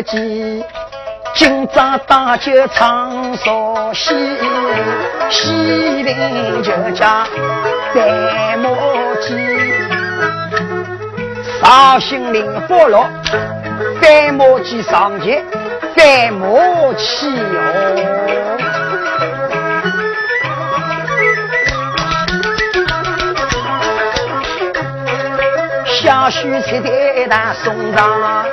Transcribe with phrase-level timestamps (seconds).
[0.00, 0.64] 为个鸡。
[1.34, 4.16] 今朝大酒唱绍兴，
[5.28, 7.06] 西陵就叫
[7.94, 8.70] 白马
[9.20, 9.36] 鸡，
[11.62, 13.06] 绍兴林火落，
[14.00, 15.44] 白马鸡上前，
[15.94, 16.48] 白马
[16.96, 18.16] 起哦。
[25.86, 26.90] 下许吃的
[27.28, 28.49] 大送上。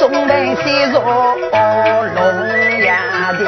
[0.00, 2.24] 心中难塞入龙
[2.80, 3.44] 牙亭，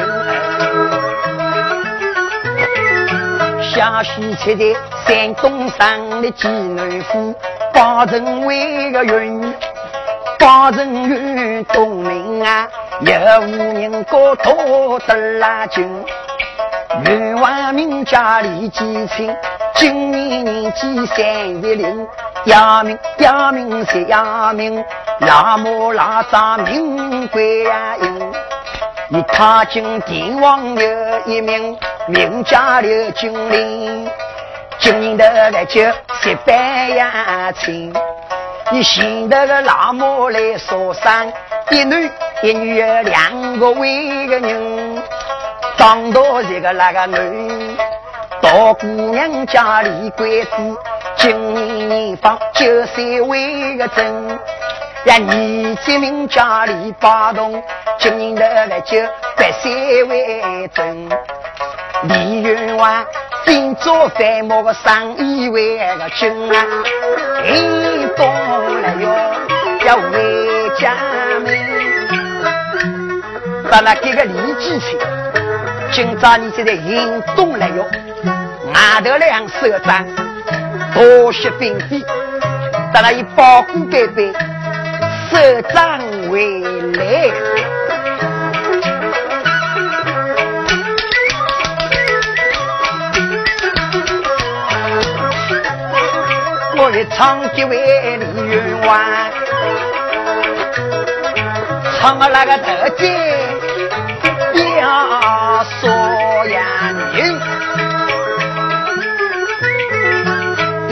[3.70, 4.64] 下许七在
[5.06, 7.34] 山东上的济南府，
[7.72, 9.54] 八成为个云，
[10.38, 12.68] 八成云东明啊，
[13.00, 13.14] 有
[13.46, 16.04] 无人过多得拉近，
[17.02, 19.34] 女王名家里几亲，
[19.74, 22.06] 今年年纪三十零，
[22.44, 24.84] 要命要命谁要命？
[25.20, 28.32] 拉木拉扎名贵呀英，
[29.08, 31.78] 你踏进帝王有一名
[32.08, 34.10] 名家刘金陵，
[34.80, 35.80] 今年的来就
[36.20, 37.94] 十百呀亲，
[38.72, 41.32] 你寻得个拉木来说山，
[41.70, 42.10] 一男
[42.42, 45.02] 一女两个为个人，
[45.76, 47.61] 长大这个那个女，
[48.42, 50.50] 大姑娘家里贵子，
[51.16, 54.28] 今年年方九岁为个真。
[55.04, 57.62] 呀，你这名家里八栋，
[57.98, 58.98] 今年的来就
[59.36, 61.08] 百岁为真。
[62.02, 63.06] 李员外
[63.46, 66.66] 今做饭么个生意为个精啊，
[67.46, 68.26] 一动
[68.82, 69.08] 来哟
[69.86, 70.96] 要为家
[71.44, 71.56] 门。
[73.70, 74.98] 把那给个李继清，
[75.92, 77.86] 今朝你现在行动来哟，
[78.72, 80.06] 外头两手掌，
[80.94, 82.02] 多些兵费，
[82.94, 84.32] 咱那一包谷盖贝。
[85.30, 85.98] 社长
[86.30, 86.60] 回
[86.94, 87.30] 来，
[96.78, 99.30] 我一唱几位李员外，
[102.00, 103.51] 唱了那个大姐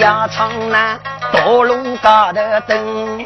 [0.00, 0.98] 要唱那
[1.30, 3.22] 道路高头灯。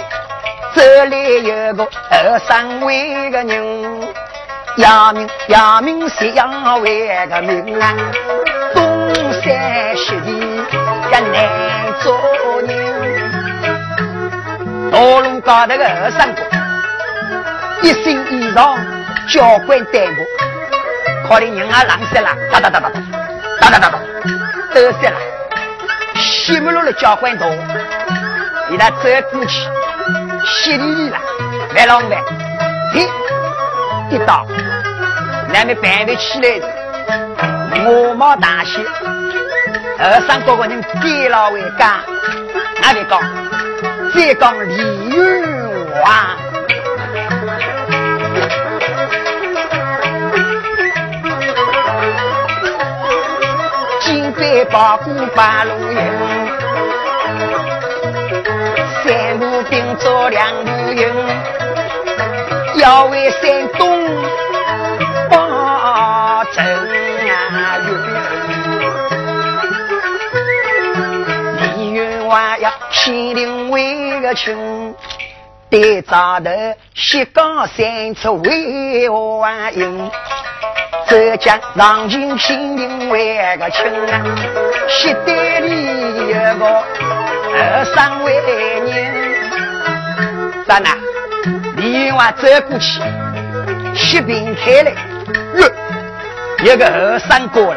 [0.75, 4.03] 这里有个二三位个人，
[4.79, 7.95] 亚明亚明是亚为个名啊，
[8.75, 8.83] 东
[9.41, 10.33] 山西地
[11.13, 12.13] 也难做
[12.63, 12.71] 人。
[14.91, 16.43] 道路高头个二三个，
[17.83, 18.77] 一身衣裳
[19.29, 23.01] 交关单薄，可怜人啊，冷死了，哒哒哒哒哒，
[23.61, 23.99] 哒哒哒哒，
[24.75, 25.17] 都死了，
[26.15, 27.49] 西门路的交关多，
[28.69, 28.97] 你那走
[29.33, 29.63] 过去。
[30.47, 31.17] 稀里里了，
[31.75, 32.23] 来老板，
[32.93, 33.09] 嘿，
[34.11, 34.47] 一刀，
[35.49, 36.67] 那边办不起来的，
[37.87, 38.85] 我冒大喜，
[39.99, 42.01] 二三个个人给了为干，
[42.83, 43.23] 那边讲，
[44.15, 46.37] 再讲李云华，
[54.01, 55.71] 金杯保护八路
[60.35, 61.07] 两路营，
[62.75, 64.05] 要为山东
[65.31, 66.65] 保正
[67.31, 67.79] 啊！
[71.77, 74.93] 李员外呀，心领为个情，
[75.71, 76.51] 得早头
[76.97, 80.11] 西岗三处为万营，
[81.07, 84.21] 浙江长清心领为个情啊，
[84.89, 86.83] 西单里有个。
[87.57, 89.34] 二三位人，
[90.67, 90.91] 咋呐？
[91.77, 93.03] 李云华走过去，
[93.95, 94.93] 血瓶开来，
[95.57, 95.71] 哟，
[96.65, 97.77] 有个二三哥了。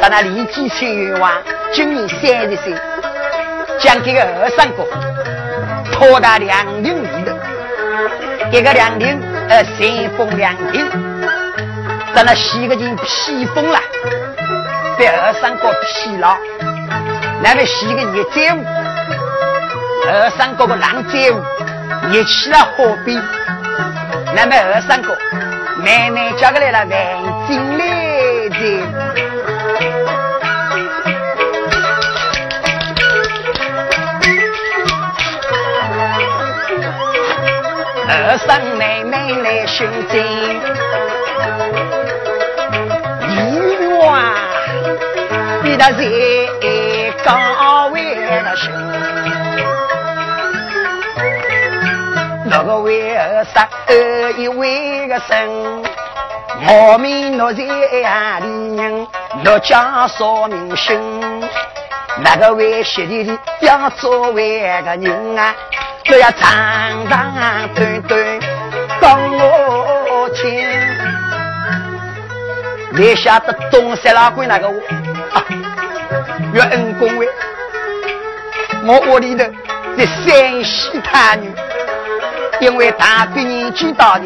[0.00, 1.32] 咱那李继清云华
[1.74, 2.74] 今年三十岁，
[3.78, 4.86] 将这个二三哥
[5.92, 7.36] 拖到凉亭里头，
[8.50, 10.88] 这个凉亭呃三风凉亭，
[12.14, 13.78] 咱那洗个人披风了，
[14.96, 16.34] 被二三哥披了。
[17.42, 18.64] 那个洗个热在屋，
[20.10, 21.44] 二三哥哥浪在屋，
[22.10, 23.22] 热起了河边。
[24.34, 25.14] 那么二三哥
[25.84, 26.90] 慢慢叫过来了，万
[27.46, 27.84] 金来
[28.48, 28.58] 在。
[38.10, 40.24] 二三妹妹来寻亲，
[43.28, 44.08] 李王
[45.62, 46.00] 比他在
[47.22, 48.72] 高为了生，
[52.58, 53.16] 那个为
[53.54, 53.68] 啥
[54.36, 55.84] 一为个生？
[56.66, 57.62] 我命我在
[58.02, 59.06] 哪里人？
[59.44, 61.00] 我家说明姓，
[62.20, 65.54] 那个为兄弟要做为个人啊，
[66.04, 67.32] 都要长长
[67.76, 68.40] 短短
[69.00, 70.68] 讲我听。
[72.90, 74.74] 你晓得东山老鬼那个我
[75.32, 75.44] 啊？
[76.52, 77.28] 岳恩公位，
[78.84, 79.44] 我屋里头
[79.96, 81.54] 是山西太女，
[82.60, 84.24] 因为大哥年纪大的。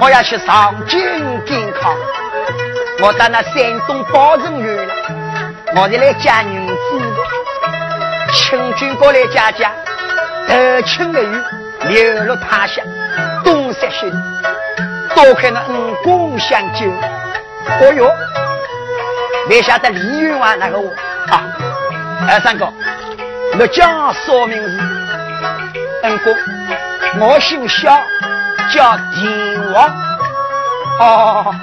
[0.00, 1.00] 我要去上京
[1.44, 1.94] 健康，
[3.00, 3.52] 我到那山
[3.86, 4.94] 东宝成县了，
[5.76, 8.32] 我是来嫁女子的。
[8.32, 9.70] 亲军过来家家，
[10.48, 11.42] 头亲的雨
[11.88, 12.84] 流落他乡
[13.44, 14.10] 东山县，
[15.14, 16.86] 多亏那恩公相救。
[16.86, 18.10] 哦哟，
[19.48, 20.90] 没晓得李云王那个我
[21.30, 21.44] 啊，
[22.28, 22.72] 二三哥，
[23.58, 24.78] 我叫说明是
[26.02, 26.34] 恩公，
[27.20, 28.02] 我姓肖。
[28.72, 29.90] 叫田王，
[30.98, 31.54] 哦，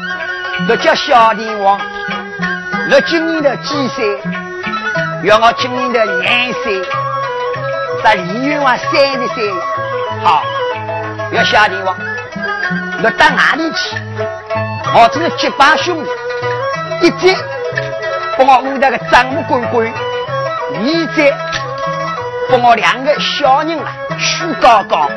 [0.68, 1.80] 那叫小田王。
[2.88, 4.06] 那今年的几岁？
[5.24, 6.80] 要我今年的年岁，
[8.04, 9.52] 在李云王三十岁。
[10.24, 10.44] 好，
[11.32, 11.96] 要小田王。
[13.02, 13.98] 那到哪里去？
[14.94, 17.36] 我这个结拜兄弟，一接
[18.38, 19.92] 把我屋那个账目滚滚，
[20.76, 21.36] 二接
[22.50, 25.08] 把我两个小人啊，许高高，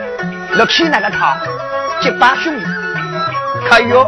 [0.53, 1.35] 落去那个套。
[2.01, 2.65] 结拜兄弟，
[3.71, 4.05] 还有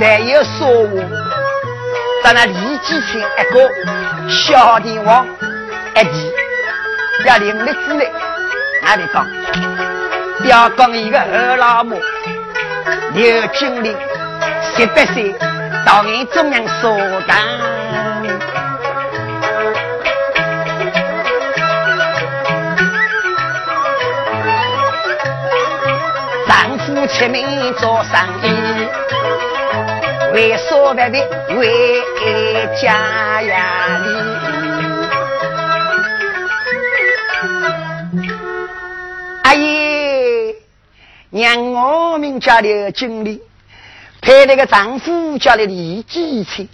[0.00, 0.90] 还有说话，
[2.24, 3.70] 在那李继清一个
[4.28, 5.24] 小帝王
[5.94, 6.32] 一弟，
[7.24, 8.10] 要另立之来，
[8.82, 9.26] 哪里讲？
[10.44, 12.00] 要讲一个二老母
[13.12, 13.94] 刘经理，
[14.74, 15.32] 十八岁
[15.84, 16.98] 到俺中央所
[17.28, 17.36] 当。
[27.12, 28.12] 出名做生
[28.42, 28.46] 意，
[30.32, 31.18] 为所谓的
[31.56, 32.02] 为
[32.80, 34.08] 家呀里。
[39.42, 40.54] 阿姨，
[41.30, 43.42] 让我们家的经理
[44.22, 46.68] 派那个丈夫家里李继清，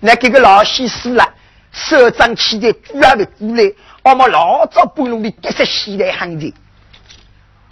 [0.00, 1.28] 那给个老西施了，
[1.72, 3.72] 手掌起的主要的过来，
[4.04, 6.52] 我们老早不容易得瑟西来行情。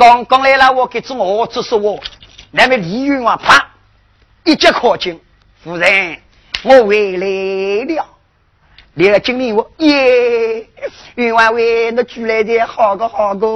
[0.01, 2.01] 刚刚来了，我给做我做说我，
[2.53, 3.71] 那么李云王啪
[4.45, 5.21] 一脚靠近，
[5.63, 6.17] 夫人，
[6.63, 8.07] 我回来了。
[8.95, 10.67] 李经理我耶，
[11.17, 13.47] 云王为那举来的好个好个，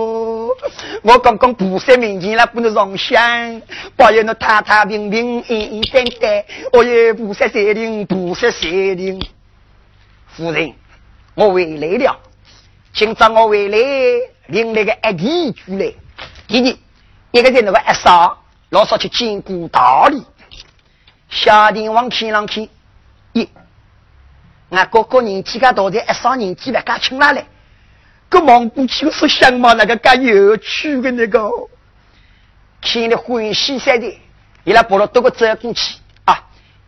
[1.02, 3.62] 我刚刚菩萨面前了，不能上香，
[3.96, 6.44] 保佑那太太平平安安淡淡。
[6.74, 9.18] 我也菩萨善灵，菩萨善灵。
[10.28, 10.74] 夫人，
[11.34, 12.18] 我回来了，
[12.92, 13.78] 今朝我回来
[14.48, 15.90] 领那个阿弟举来。
[16.46, 16.78] 弟弟，
[17.32, 20.24] 一个人那个一少，老少去兼顾道理。
[21.30, 22.68] 小弟往看上去，
[23.32, 23.48] 一，
[24.70, 27.46] 俺哥哥年纪个大的，一少年纪了，噶轻哪来？
[28.28, 31.50] 个望过去是相貌那个噶有趣的那个，
[32.80, 34.20] 看了欢喜三的，
[34.64, 36.44] 伊拉把了多个走过去啊，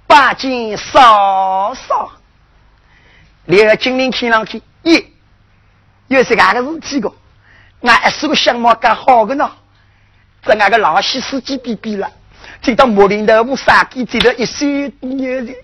[0.06, 2.12] 把金少少，
[3.46, 5.06] 刘金玲看上去，一，
[6.08, 7.12] 又是俺个事体个。
[7.82, 9.50] 俺还是个相貌更好的呢，
[10.42, 12.10] 在俺个老西司机比比了，
[12.62, 15.54] 听到木林头屋杀鸡走了一岁多年的，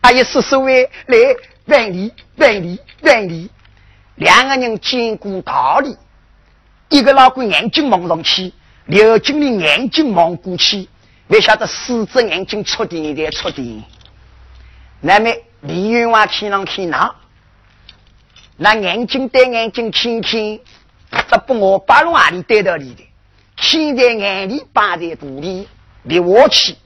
[0.00, 1.18] 阿姨叔叔为来
[1.66, 3.50] 万里万里万里，
[4.16, 5.96] 两个人经过道理，
[6.88, 8.52] 一个老鬼眼睛望上去，
[8.86, 10.88] 刘经理眼睛望过去，
[11.28, 13.84] 没晓得四只眼睛触电在触电，
[15.00, 15.30] 那么
[15.60, 17.14] 李云华看上去那，
[18.56, 20.58] 那眼睛对眼睛看看。
[21.28, 23.06] 这不我八龙阿里带到里的，
[23.56, 25.68] 现在眼里摆在肚里，
[26.08, 26.76] 别我去，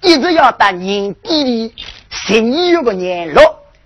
[0.00, 1.74] 一直要到年底里
[2.10, 3.42] 十二月个年六，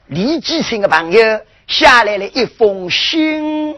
[0.07, 3.77] 李继生的朋友下来了一封信。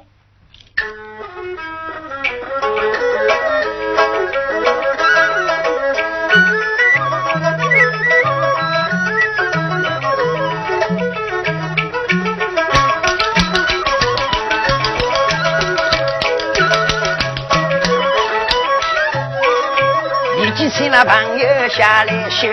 [20.78, 22.48] 请那朋友下来信，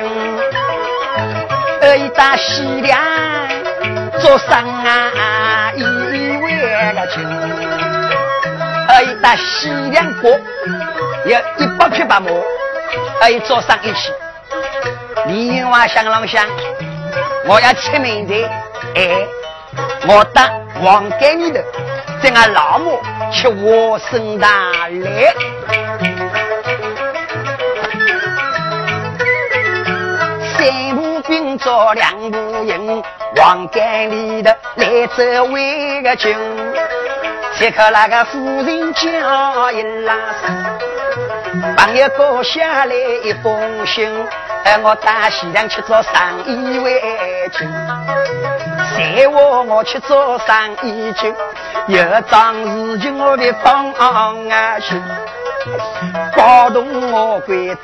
[1.80, 3.00] 二一打西凉
[4.20, 4.50] 做生
[4.84, 7.24] 啊，一万个金。
[8.88, 12.32] 二一打西凉国有一百匹白马，
[13.22, 14.12] 可以做生意去。
[15.28, 16.44] 李云华想啷想，
[17.46, 18.50] 我要出名的，
[18.96, 19.28] 哎，
[20.08, 20.50] 我当
[20.82, 21.60] 王街里头，
[22.24, 23.00] 在俺老母
[23.32, 24.50] 吃我生大
[24.88, 25.85] 来。
[31.94, 33.04] 两步营，
[33.38, 36.36] 王街里头来走为个军。
[37.54, 44.10] 此刻那个夫人叫一拉声，朋友哥下来一封信，
[44.66, 46.12] 哎，我到西凉去做生
[46.46, 47.02] 意为
[47.52, 47.68] 君。
[48.96, 49.28] 谁？
[49.28, 51.34] 话我去做生意去？
[51.88, 51.98] 有
[52.30, 55.02] 桩事情我得放啊心，
[56.36, 57.82] 搞动我鬼子，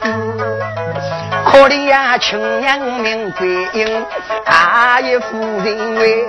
[1.46, 4.06] 可怜呀穷娘命归阴，
[4.46, 6.26] 还有夫人为。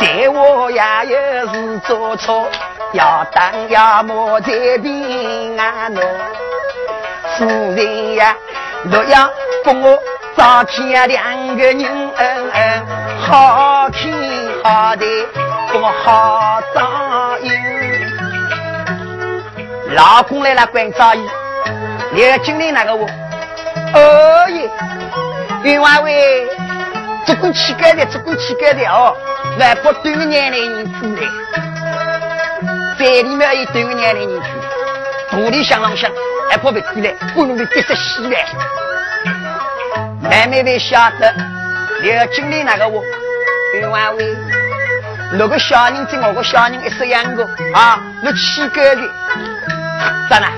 [0.00, 2.48] 在我也有事做错，
[2.92, 6.00] 要当要么在平安路。
[7.36, 8.36] 夫人呀，
[8.84, 9.30] 若要
[9.64, 9.98] 跟我
[10.36, 11.86] 早天两个人，
[13.20, 14.12] 好听
[14.62, 15.06] 好的，
[15.72, 17.52] 跟我好照应。
[19.94, 21.26] 老公来了，管照应。
[22.12, 23.08] 你要经理那个我，
[23.94, 24.70] 哦耶，
[25.62, 26.48] 云娃喂，
[27.24, 29.16] 做工乞丐的，做工乞丐的哦。
[29.58, 31.22] 外国对个年龄人出来，
[32.98, 34.64] 在里面有对个年龄人出来，
[35.30, 36.10] 肚里想啷想，
[36.50, 38.44] 还怕被出来，不能被逼着死来。
[40.28, 41.32] 妹妹们晓得，
[42.02, 43.00] 要经历那个我，
[43.74, 44.36] 冤枉为，
[45.34, 49.02] 那个小人跟我个小人一式样个啊，那乞丐的，
[50.28, 50.48] 咋了？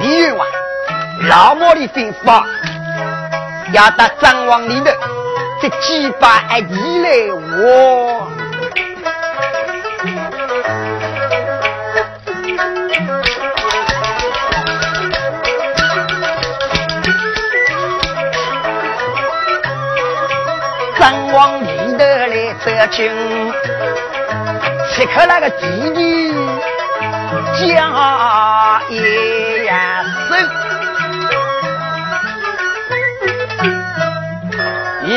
[0.00, 0.44] 李冤枉，
[1.28, 2.44] 老毛的吩咐，
[3.72, 4.90] 要到张王里头。
[5.62, 8.30] 这几百亿来我，
[20.98, 21.66] 张王里
[21.96, 23.10] 头来走亲，
[24.90, 25.64] 此刻那个弟
[25.94, 26.34] 弟
[27.54, 27.72] 叫
[28.90, 28.92] 一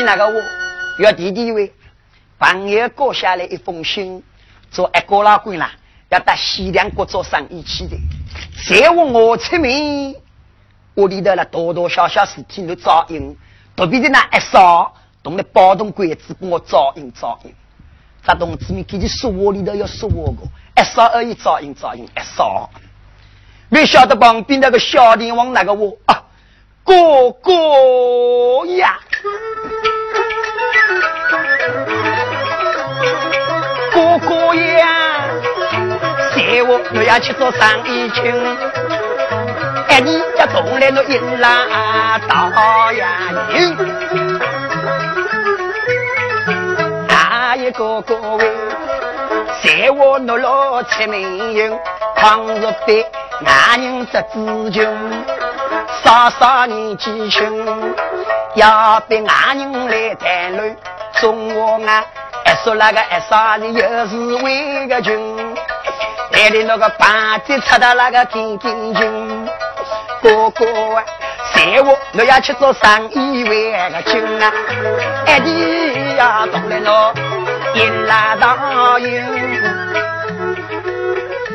[0.08, 0.42] 那个我
[1.00, 1.70] 要弟弟为
[2.38, 4.22] 朋友过下来一封信，
[4.70, 5.72] 做一个老官啦，
[6.08, 7.94] 要到西凉国做生意去的。
[8.56, 10.16] 谁问我出名，
[10.94, 13.36] 屋里头了多多少少事情都照应，
[13.76, 17.54] 特别的那一烧，懂得包动鬼子给我照应照应。
[18.26, 22.70] 这同志们给你说话里头要说话个，一烧而已照应照应一烧。
[23.68, 26.24] 没晓得旁边那个小帝王那个我啊，
[26.82, 28.98] 哥哥呀！
[36.94, 38.32] 我要去做生意去，
[39.88, 43.06] 哎，你要动来那一拉倒呀
[43.50, 43.76] 牛，
[47.08, 48.50] 哪一个各位，
[49.60, 51.78] 谢我那老出名营，
[52.16, 53.04] 抗日兵，
[53.44, 54.84] 俺人得自穷，
[56.02, 57.66] 少少年纪轻，
[58.54, 60.76] 要被俺人来谈论，
[61.20, 62.04] 中我啊。
[62.44, 65.37] 还说那个二傻子又是为个穷，
[66.38, 69.48] 带领那个班子出到那个天津军，
[70.22, 71.04] 哥哥啊，
[71.52, 74.52] 谁我我要去做生意为个穷啊？
[75.26, 77.12] 哎，你呀，懂了喏，
[77.74, 79.26] 一拉大营，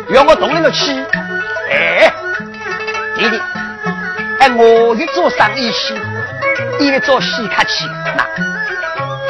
[0.10, 0.92] 要我懂了喏去，
[1.72, 2.12] 哎，
[3.16, 3.42] 弟弟，
[4.42, 5.94] 哎，我是做生意去，
[6.78, 7.86] 你去做洗客去，
[8.18, 8.28] 那。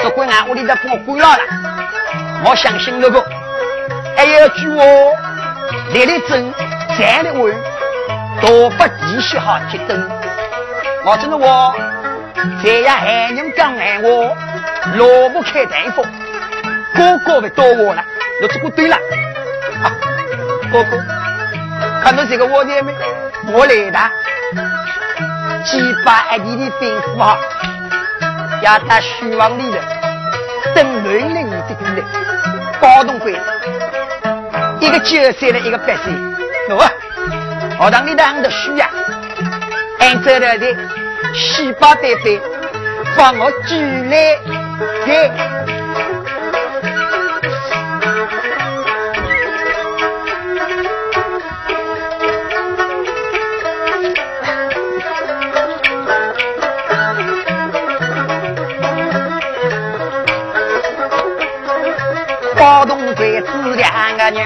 [0.01, 1.37] 不管俺屋里的帮我管了，
[2.43, 3.23] 我相信那个
[4.17, 4.67] 还有一句
[5.93, 6.53] 话：立立正，
[6.97, 7.55] 站立稳，
[8.41, 10.09] 多不继续好接灯。
[11.05, 11.75] 我真的我
[12.63, 14.09] 这样喊人讲闲话，
[14.95, 16.03] 老不开大风，
[16.95, 18.03] 哥哥不多我了，
[18.41, 18.95] 我这个对了。
[19.83, 19.91] 啊，
[20.71, 20.97] 哥哥，
[22.03, 22.93] 看到这个我的没？
[23.51, 23.99] 我来的，
[25.63, 27.37] 几百里的吩咐好。
[28.61, 29.79] 要他虚妄里的，
[30.73, 32.01] 等论人的过来，
[32.79, 33.33] 包动鬼，
[34.83, 36.11] 一个九岁的一个八岁，
[36.67, 36.77] 喏，
[37.79, 38.85] 学堂里当的需要，
[39.99, 40.75] 按照了的
[41.33, 42.37] 细胞对对，
[43.15, 44.37] 帮我举来
[45.05, 45.62] 给。
[63.23, 64.43] 包动鬼子两个人，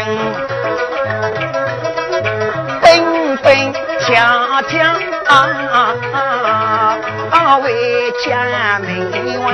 [2.80, 4.96] 奔奔抢抢
[7.64, 8.88] 为家门
[9.42, 9.46] 外，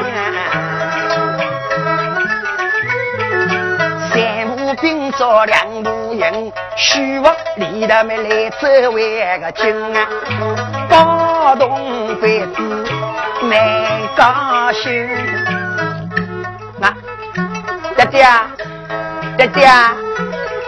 [4.12, 4.14] 三
[4.58, 5.90] 步并作两步
[6.20, 10.06] 人，虚我离他们来走为个精啊，
[10.90, 12.62] 包动鬼子
[13.44, 13.58] 没
[14.18, 15.08] 高兴。
[16.82, 16.94] 啊，
[17.96, 18.28] 爹爹
[19.44, 19.94] 啊，爹爹啊，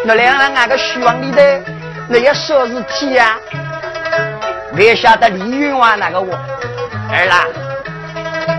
[0.03, 1.41] 你来了那个虚王里头，
[2.09, 3.39] 你要说事体啊？
[4.73, 6.35] 没晓得李云王那个我。
[7.09, 7.45] 儿啦，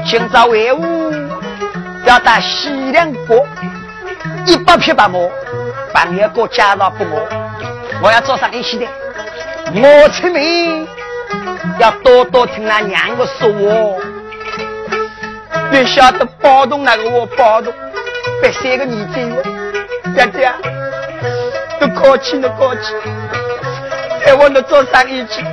[0.07, 1.13] 今朝为伍
[2.07, 3.47] 要打西凉国
[4.47, 5.19] 一百匹白马，
[5.93, 7.29] 半夜过介绍给我，
[8.03, 8.87] 我要做上一系的。
[9.75, 10.87] 我出门
[11.79, 14.01] 要多多听那娘个说话，
[15.71, 17.71] 别晓得包动那个我包动，
[18.41, 19.56] 别三个儿子，
[20.17, 20.51] 爹爹，
[21.79, 22.95] 都过去都客气，
[24.25, 25.45] 陪我能做生意去，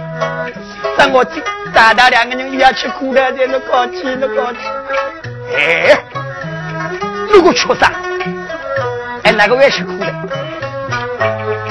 [0.97, 1.41] 让我这。
[1.73, 4.59] 大大两个人一起吃苦的，在那高气，那高气。
[5.53, 5.97] 哎，
[7.29, 7.91] 如果缺啥？
[9.23, 10.05] 哎，哪个会吃苦的？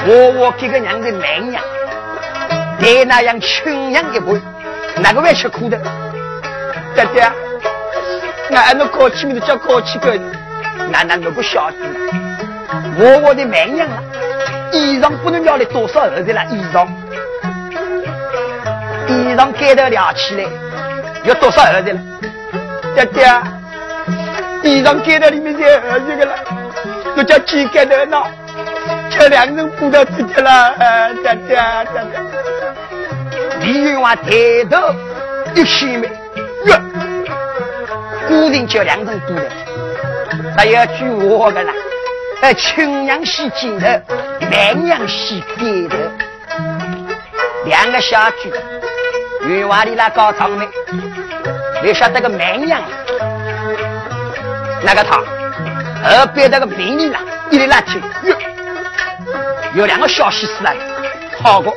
[0.05, 1.63] 我我给个娘的蛮娘，
[2.79, 4.39] 带那样穷养一回，
[4.97, 5.79] 哪个会吃苦的？
[6.93, 7.23] 爹爹，
[8.51, 10.13] 俺俺那高气名字叫高气哥，
[10.91, 11.77] 那那那个晓得？
[12.95, 14.03] 我我的蛮娘啊，
[14.71, 16.87] 衣裳不能要了多少儿子了，衣裳。
[19.07, 20.45] 衣裳盖头撩起来，
[21.23, 21.99] 有多少儿子了？
[22.95, 23.25] 爹爹，
[24.63, 26.33] 衣裳盖头里面才儿子个了，
[27.15, 28.21] 那叫鸡盖头呢，
[29.09, 30.75] 吃两人补到自己了。
[31.23, 31.55] 爹爹，
[31.93, 32.19] 爹爹，
[33.61, 34.23] 李云华抬
[34.69, 34.93] 头
[35.55, 36.07] 一起眉，
[36.65, 36.75] 哟，
[38.27, 39.49] 固定叫两人补的，
[40.55, 41.73] 还要句话个啦，
[42.43, 43.87] 哎，青阳洗镜头，
[44.51, 45.97] 南阳洗盖头，
[47.63, 48.51] 两个小句。
[49.47, 50.67] 院外里那高长妹，
[51.81, 52.81] 你晓得个蛮娘？
[54.83, 55.21] 那个他，
[56.03, 58.35] 二边那个美女啦，一里拉去，哟，
[59.75, 60.75] 有两个小西施来，
[61.41, 61.73] 好过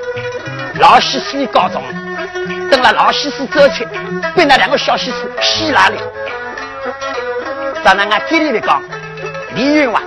[0.81, 1.81] 老西施一高中，
[2.69, 3.87] 等了老西施走去，
[4.35, 5.97] 被那两个小西施吸拉了。
[7.85, 8.83] 咱那俺这里的讲，
[9.55, 10.03] 李云华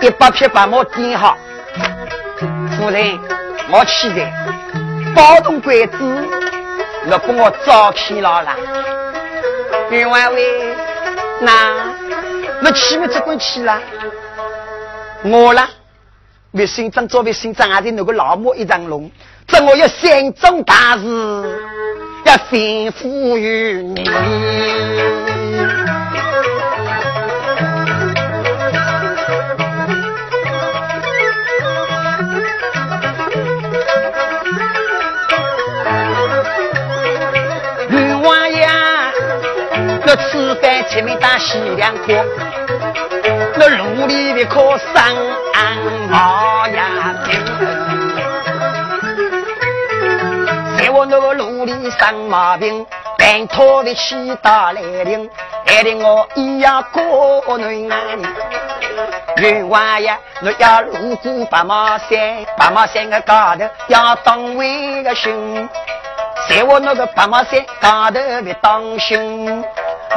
[0.00, 1.36] 一百匹白马点好，
[2.76, 3.18] 夫人，
[3.70, 4.26] 我去的。
[5.14, 5.96] 包动鬼子，
[7.06, 8.54] 我把我招起了啦！
[9.90, 10.76] 员外喂，
[11.40, 11.72] 那
[12.60, 13.80] 那去没这关去了？
[15.24, 15.70] 我啦，
[16.50, 19.10] 卫生长做卫生长，还得那个老母一张龙，
[19.46, 21.58] 这我要心中大事
[22.26, 24.04] 要吩咐于你。
[40.88, 42.14] 前面打西凉锅，
[43.56, 44.92] 那炉里的可生
[46.08, 47.38] 毛呀病。
[50.78, 52.86] 在我那个炉里生毛病，
[53.18, 55.28] 病托的西大来临，
[55.66, 57.68] 害得我一样过难。
[59.38, 65.68] 冤枉呀，我要路过白马山，白马山个高头要当为个心，
[66.48, 69.62] 在我那个白马山高头别当心。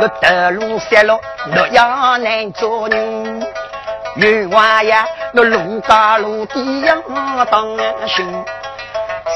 [0.01, 1.19] 我得路山路，
[1.55, 3.47] 洛阳难做人。
[4.15, 6.95] 冤枉呀，我路高路低要
[7.45, 8.45] 当心。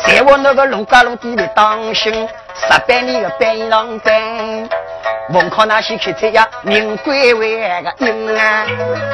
[0.06, 4.13] 在我那个路高路低的当心，十八年的白狼班，
[5.30, 8.66] 门口那些开车呀，名贵为个英啊，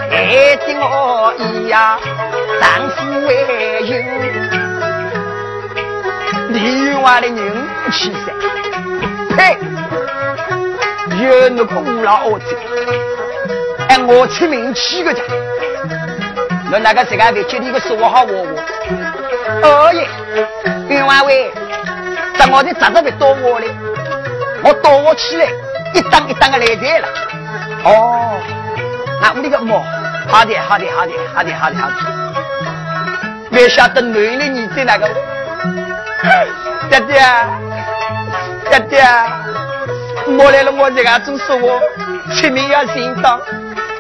[0.10, 2.00] 害得我一呀，
[2.62, 4.06] 丈夫为英，
[6.50, 8.32] 另外的人气噻，
[9.38, 9.58] 嘿！
[11.24, 12.56] 有那个五老二子，
[13.90, 15.22] 哎，我出名气个家，
[16.72, 18.34] 那那个这个为接你个说好话话，
[19.64, 20.08] 哦耶，
[20.88, 21.52] 冤枉喂，
[22.38, 23.68] 在我的侄子别躲我嘞，
[24.64, 25.48] 我躲我起来，
[25.94, 27.08] 一档一档的来在了。
[27.84, 28.40] 哦，
[29.22, 29.84] 那我那个么，
[30.28, 31.96] 好的好的好的好的好的好的，
[33.50, 35.08] 没晓得男的你在那个，
[36.90, 37.20] 爹爹。
[38.70, 39.04] 爹爹。
[40.30, 41.80] 莫来了，我这个总说我
[42.36, 43.40] 出名要行当，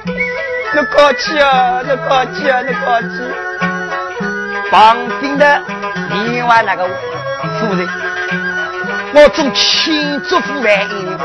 [0.06, 3.08] 你客气啊，你客气啊，你客气。
[4.72, 5.62] 旁边的
[6.10, 7.90] 另外那个夫人，
[9.14, 11.18] 我做亲祖父万应，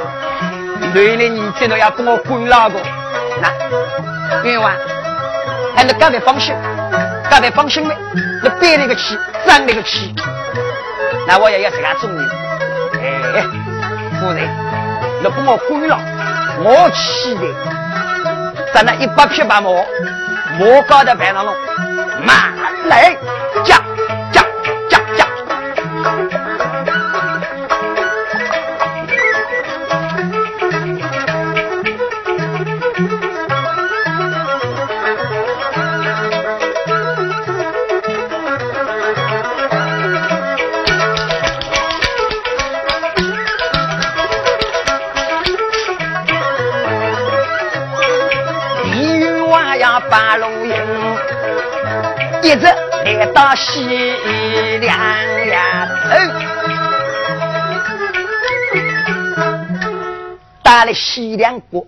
[0.81, 2.81] 男的你真的要跟我滚那个，
[3.43, 3.53] 那
[4.43, 4.73] 另外
[5.77, 6.55] 还能干得放心，
[7.29, 7.95] 干得放心没？
[8.43, 10.15] 那憋了个气，胀了个气。
[11.27, 12.31] 那我也要自家做人。
[12.95, 13.45] 哎，
[14.19, 14.49] 夫人，
[15.25, 15.99] 如果我关了，
[16.59, 17.41] 我气的，
[18.75, 19.71] 咱那一百匹白马，
[20.59, 21.55] 马高的白上龙，
[22.27, 22.51] 马
[22.89, 23.17] 来。
[52.55, 53.85] 一直来到西
[54.79, 54.97] 凉
[55.49, 56.15] 呀头，
[60.63, 61.85] 到了西凉国，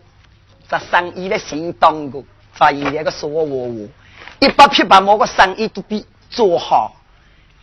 [0.69, 3.89] 这生意的相当过，发现那个说我我
[4.41, 6.97] 一百匹白马个生意都比做好，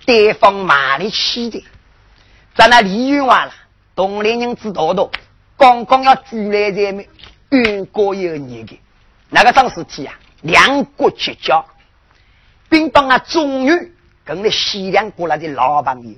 [0.06, 1.62] 对方马里去的，
[2.56, 3.54] 在那李云完了，
[3.96, 5.10] 东林人知道的，
[5.58, 7.06] 刚刚要举来在面，
[7.50, 8.80] 冤国有你的，
[9.30, 11.66] 那个桩事体啊，两国绝交。
[12.74, 13.92] 并当啊，终于
[14.26, 16.16] 跟那西凉过来的老朋友，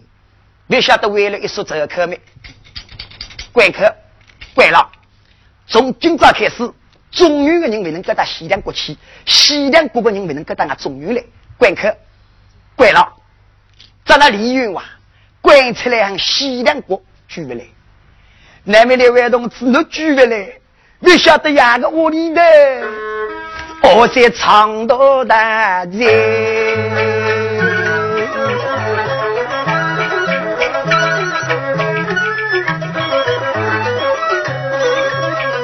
[0.68, 2.18] 没晓得为了一说这口没，
[3.52, 3.80] 关口
[4.54, 4.90] 关了。
[5.68, 6.72] 从今朝开始，
[7.12, 11.22] 中原的人没能够到西凉过去，西凉国的人没能够到俺中原来，
[11.58, 11.94] 关口
[12.78, 13.06] 关了。
[14.06, 14.82] 在那李云哇，
[15.42, 17.66] 关出来向西凉国举不来。
[18.64, 20.54] 那边的外同志，都举不来，
[21.02, 22.42] 没晓得哪个屋里的。
[23.82, 26.08] 我在长途大街，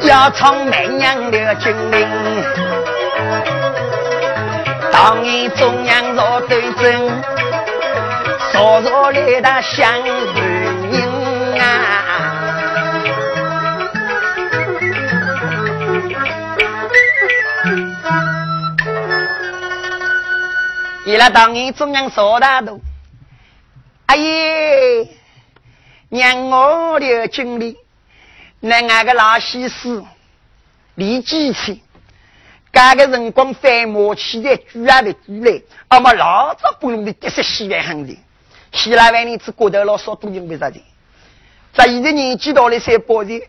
[0.04, 2.08] 要唱满娘的军令，
[4.92, 7.10] 当年中央若对阵，
[8.52, 10.14] 说说来的相人
[21.12, 22.80] 为了当年中央说大度，
[24.06, 25.10] 阿爷
[26.08, 27.78] 让我的经历，
[28.62, 30.02] 那俺个老西施
[30.96, 31.82] 李继清，
[32.72, 38.18] 干个辰光翻马起来，举啊的举来，阿么老早不用的这些西万行的，
[38.72, 40.82] 西来万里只过头老少都用不着的，
[41.74, 43.46] 在现在年纪大了才包的，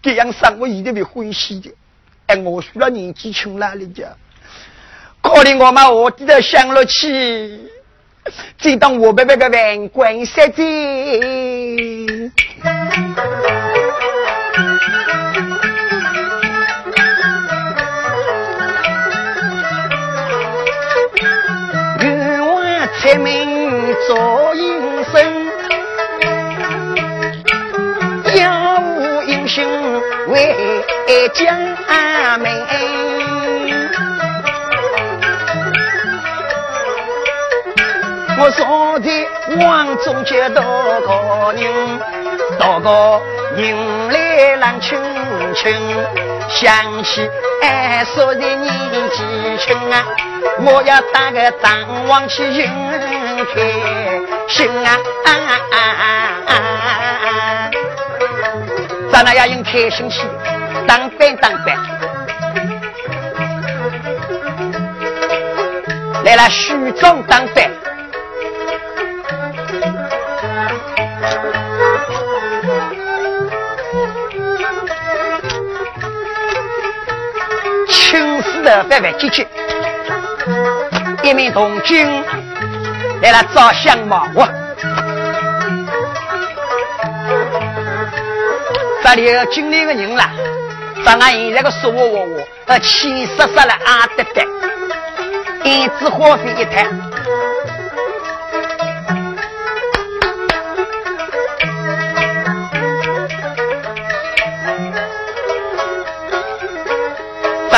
[0.00, 1.74] 这样生活现在会欢喜的，
[2.28, 4.16] 哎，我输了年纪轻了，人家。
[5.22, 7.70] 可怜我们我弟的想了起，
[8.58, 10.62] 只当我白白个万贯山寨，
[22.00, 25.46] 愿望出名做营生，
[28.34, 29.64] 要无英雄
[30.28, 30.54] 为
[31.34, 33.01] 家门。
[38.42, 39.24] 我昨天
[39.60, 41.72] 望中街多个人，
[42.58, 43.22] 多个
[43.54, 44.98] 人来浪亲
[45.54, 45.72] 亲，
[46.48, 47.30] 想起
[47.62, 48.66] 俺说的年
[49.12, 49.22] 纪
[49.58, 50.04] 轻啊，
[50.58, 52.68] 我要打个张望去迎
[53.54, 53.62] 开
[54.48, 54.98] 心啊！
[59.12, 60.26] 咱那要用开心去
[60.88, 61.76] 当班当班，
[66.24, 67.71] 来了徐庄当班。
[78.62, 79.46] 的范范进去，
[81.22, 82.06] 一名同军
[83.20, 84.48] 来了照相貌我，
[89.02, 90.30] 这里有军里的人啦，
[91.04, 94.44] 咱俺现在个说话话话，呃，气死死了啊得得，
[95.64, 96.86] 一支火飞一台。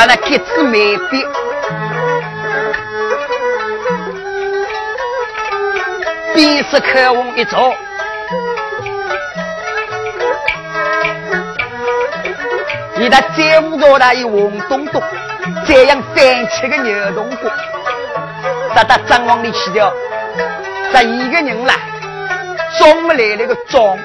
[0.07, 1.25] 那铁子眉笔，
[6.33, 7.73] 鼻子口红一照，
[12.97, 15.01] 你那再五个那有红东东，
[15.65, 17.51] 这样翻起个牛东锅，
[18.75, 19.91] 咱到张王里去掉，
[20.93, 21.73] 咱一个人啦，
[22.77, 23.97] 装不来那个装，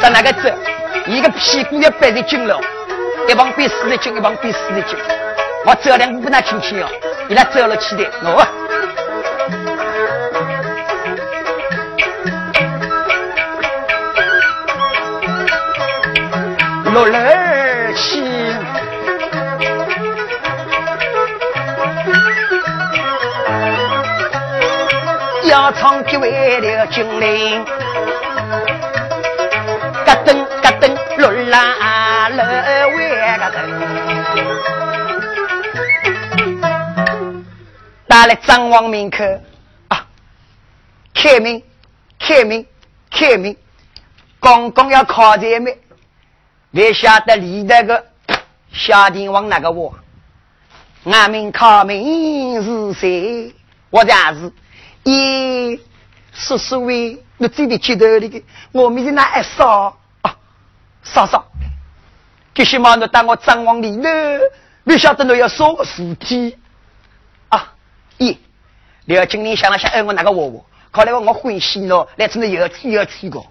[0.00, 0.50] 咱那个走，
[1.06, 2.60] 一个屁股要背在进了。
[3.28, 4.98] 一旁边四十斤，一旁边四十斤。
[5.64, 6.88] 我走两步不那轻轻哦，
[7.28, 8.46] 你拉走了起来，我。
[16.92, 18.22] 落来起，
[25.48, 27.64] 要唱几位的精灵。
[38.22, 39.24] 打来张王门口
[39.88, 40.06] 啊，
[41.12, 41.60] 开门，
[42.20, 42.64] 开门，
[43.10, 43.56] 开门，
[44.38, 45.76] 刚刚要靠前门，
[46.70, 48.06] 别晓得里头个
[48.72, 49.92] 小帝王那个我，
[51.04, 53.52] 俺们靠门是谁？
[53.90, 54.52] 我家是。
[55.02, 55.80] 咦，
[56.32, 60.36] 叔叔喂，你嘴里接头那个，我们是那一嫂啊，
[61.02, 61.44] 嫂嫂，
[62.54, 64.08] 这些嘛，你带我张王里头，
[64.84, 66.56] 没晓得你要烧个事体
[68.18, 68.18] 啊？
[68.18, 68.36] 咦，
[69.06, 70.60] 廖经理想了想，哎，我那个娃娃，
[70.92, 73.42] 看来我我欢喜了，来真的要要吃个，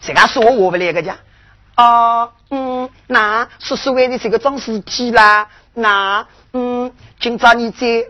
[0.00, 1.16] 谁敢说我娃不来个家？
[1.74, 8.04] 啊，嗯，那叔叔为的这个装尸体啦，那嗯，今朝你在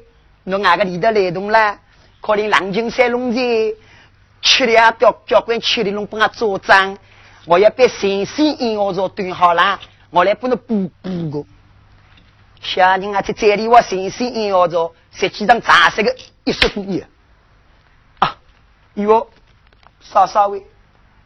[0.44, 1.78] 侬哪个里头来动了？
[2.20, 3.40] 可能南京三龙在
[4.42, 6.98] 去了，叫教官去了，侬帮我做账。
[7.46, 9.78] 我要把神仙银我做端好了，
[10.10, 11.46] 我来帮侬补补个。
[12.60, 17.02] 小人啊，在这里我神仙银我做，实际上杂色个一十多亿
[18.18, 18.36] 啊！
[18.94, 19.28] 哟，
[20.00, 20.64] 嫂嫂喂，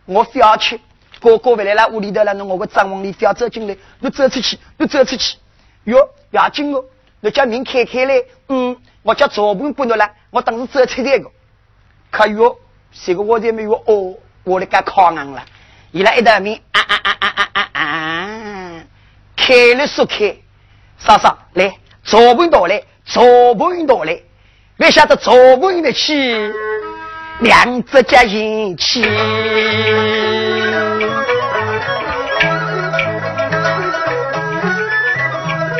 [0.07, 0.81] 我非要去，
[1.21, 5.37] 哥哥回来了，屋里头了，那我个帐篷里非要走进来，你走出去，你走出去。
[5.85, 6.85] 哟，要紧哦，
[7.21, 8.77] 你叫门开开来，嗯。
[9.03, 11.31] 我叫赵本不弄了，我当时走出来个，
[12.11, 12.59] 可哟
[12.91, 15.45] 这个我才没有哦，我来干靠硬了，
[15.93, 18.85] 伊拉一道面啊啊啊啊啊啊啊，
[19.37, 20.35] 开了说开，
[21.07, 21.71] 嫂嫂来，
[22.03, 23.21] 赵本到来，赵
[23.59, 24.19] 本到来，
[24.79, 26.51] 别晓得茶盘的气，
[27.41, 29.03] 两只脚引起，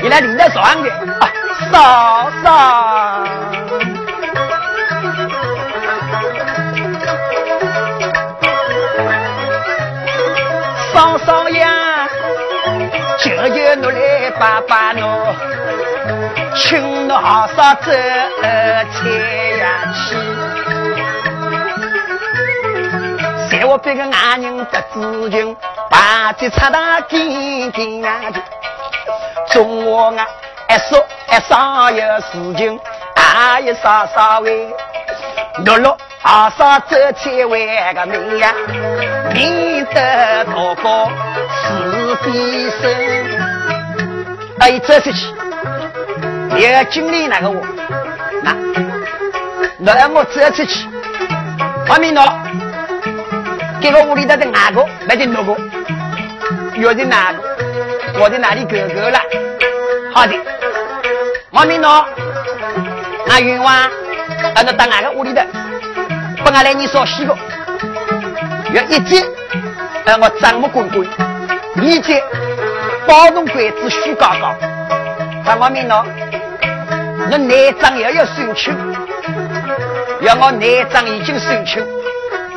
[0.03, 0.91] 你来领着上的。
[1.21, 1.33] 啊。
[1.73, 3.14] 嫂，嫂
[14.45, 15.35] 爸爸侬，
[16.55, 17.97] 请侬好嫂走菜
[19.59, 20.15] 呀去，
[23.51, 25.57] 在我别个男人得知情，
[25.89, 28.21] 把这插大紧紧呀
[29.49, 30.27] 中我啊。
[30.69, 32.79] 一说一上有事情，
[33.15, 34.69] 大一啥啥为，
[35.65, 38.53] 六六二三走千万个命呀，
[39.33, 41.11] 命得高高
[41.63, 42.71] 是非
[44.65, 44.73] 深。
[44.73, 45.27] 哎，走出去，
[46.73, 47.63] 要经历那个我，
[48.43, 48.57] 那，
[49.79, 50.89] 那我走出去，
[51.89, 52.33] 外面喏，
[53.81, 55.55] 给个屋里头的哪个，那就哪个，
[56.77, 57.39] 约的哪个，
[58.19, 59.19] 我在哪里哥哥了？
[60.15, 60.33] 好的。
[61.51, 62.05] 王明喏，
[63.27, 63.75] 那冤枉，
[64.55, 65.43] 俺那到哪个屋里头，
[66.43, 67.37] 不俺来你烧西个，
[68.73, 69.23] 要一接，
[70.07, 71.07] 哎我张目滚滚，
[71.77, 72.23] 二接，
[73.07, 74.55] 包弄鬼子虚高高，
[75.45, 76.05] 看王明喏，
[77.31, 78.75] 那内脏也要算清，
[80.21, 81.85] 要我内脏已经算清，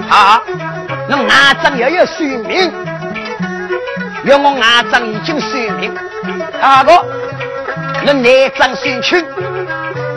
[0.09, 0.41] 好，
[1.07, 1.29] 那外
[1.61, 2.71] 脏也要算明，
[4.23, 5.93] 要我外脏已经算明，
[6.61, 7.05] 好个。
[8.05, 9.25] 那内脏算清，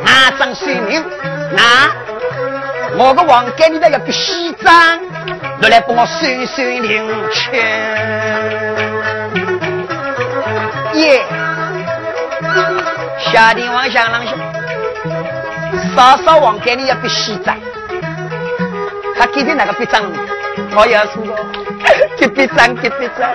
[0.05, 1.05] 外脏算明。
[1.53, 1.91] 那
[2.97, 5.01] 我个王给你的要个西藏，
[5.61, 8.70] 你来帮我算算零钱。
[11.01, 11.23] 耶，
[13.33, 14.37] 下天王想啷想，
[15.97, 17.57] 少少王给你要个西藏，
[19.17, 20.03] 他给的那个笔账，
[20.75, 21.25] 我要说，
[22.19, 23.31] 给笔账，给笔账，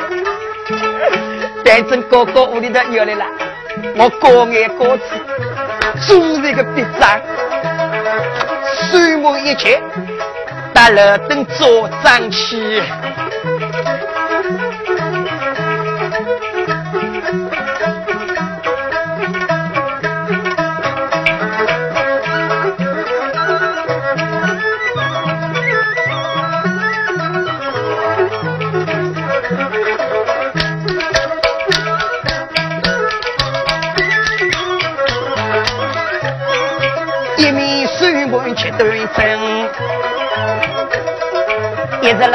[1.65, 3.25] 反正哥哥屋里头有来了。
[3.97, 5.03] 我高眼高次，
[6.07, 7.19] 做这个笔账，
[8.91, 9.81] 算满一切，
[10.73, 12.81] 打了灯做账去。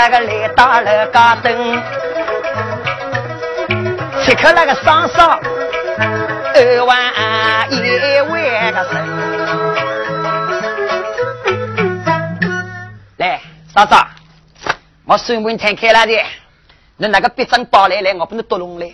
[0.01, 1.55] 那个来打了嘎灯，
[4.25, 5.39] 切克那个双双
[6.55, 8.93] 二万一万个神。
[13.19, 13.43] 来，
[13.75, 14.09] 嫂嫂，
[15.05, 16.19] 我顺门摊开了的，
[16.97, 18.91] 那那个别张包来来，我不能多弄来。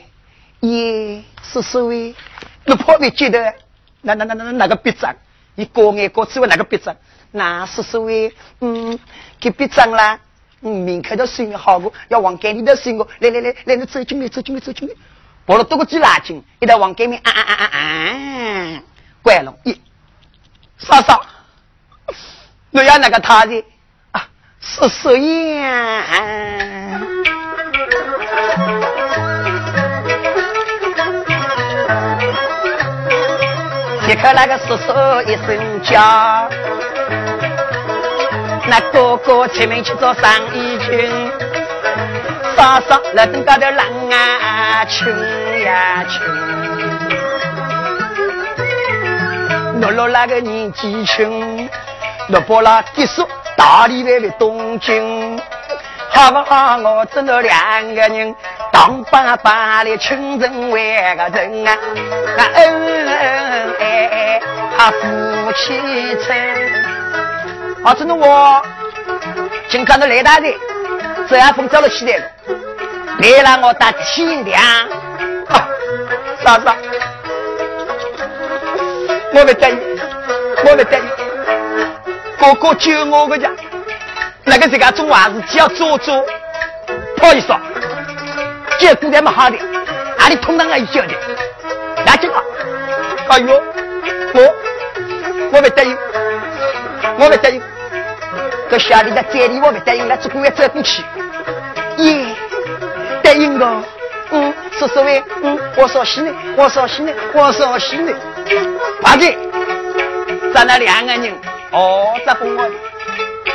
[0.63, 2.17] 耶，叔叔喂，
[2.65, 3.55] 你破没记得？
[4.03, 5.15] 那那那那那个别张？
[5.55, 6.97] 你过眼过去问哪个别张？
[7.31, 8.99] 那叔叔喂，嗯，
[9.39, 10.19] 给别张啦。
[10.63, 13.07] 嗯，明开的水好过，要往街里的水我。
[13.21, 14.95] 来来来来，你走进来，走进来，走进来。
[15.47, 18.83] 跑了多个几拉筋，一到往街面啊啊啊啊啊！
[19.23, 19.81] 关了，一
[20.79, 21.25] 嫂嫂，
[22.73, 23.65] 我要那个他的
[24.11, 24.29] 啊，
[24.61, 26.05] 叔叔呀。
[34.09, 34.93] 一看那个叔叔
[35.31, 36.49] 一声叫，
[38.69, 41.09] 那哥哥出门去做生意去，
[42.57, 45.09] 嫂嫂那等高头浪啊穷
[45.61, 46.27] 呀穷，
[49.81, 51.69] 落落那个年纪轻，
[52.29, 55.41] 落把那别墅大里外的东京，
[56.11, 56.77] 好不好？
[56.79, 58.35] 我真了两个人。
[58.73, 61.79] 当爸爸的亲人为个人啊，
[62.55, 64.41] 恩恩爱爱，
[64.77, 65.79] 他夫妻
[66.17, 66.35] 亲。
[67.87, 68.61] 啊，真的我，
[69.69, 70.53] 今看到来大的，
[71.29, 72.25] 这样风走了起来了，
[73.21, 74.61] 别让我打天亮。
[76.45, 76.67] 嫂子，
[79.33, 79.77] 我不得意，
[80.65, 81.03] 我不得意，
[82.41, 83.49] 哥哥救我个家，
[84.43, 86.27] 那个这个做坏事只要做做，
[87.17, 87.55] 不好意思。
[88.81, 89.57] 结果那么好的，
[90.19, 91.15] 哪里通当俺晓得？
[92.05, 92.43] 拿去吧。
[93.29, 93.63] 哎呦，
[94.35, 94.55] 我
[95.53, 95.97] 我不答应，
[97.21, 97.63] 我不答应。
[98.71, 101.03] 这下里的这里我不答应了，只管要走过去。
[101.99, 102.27] 耶，
[103.23, 103.83] 答应了。
[104.31, 108.13] 嗯，叔叔喂，嗯，我说是呢，我说是呢，我说是呢。
[109.01, 109.37] 八戒，
[110.53, 111.33] 咱那两个人，
[111.71, 112.69] 哦，这跟我，